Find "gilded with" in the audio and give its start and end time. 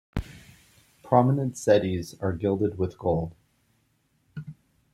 2.33-2.97